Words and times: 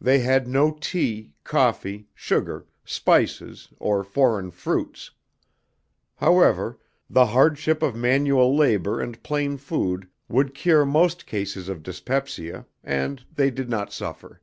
They 0.00 0.20
had 0.20 0.46
no 0.46 0.70
tea, 0.70 1.32
coffee, 1.42 2.06
sugar, 2.14 2.66
spices, 2.84 3.68
or 3.80 4.04
foreign 4.04 4.52
fruits. 4.52 5.10
However, 6.14 6.78
the 7.10 7.26
hardship 7.26 7.82
of 7.82 7.96
manual 7.96 8.54
labor 8.56 9.00
and 9.00 9.20
plain 9.24 9.56
food 9.56 10.06
would 10.28 10.54
cure 10.54 10.86
most 10.86 11.26
cases 11.26 11.68
of 11.68 11.82
dyspepsia, 11.82 12.66
and 12.84 13.24
they 13.34 13.50
did 13.50 13.68
not 13.68 13.92
suffer. 13.92 14.40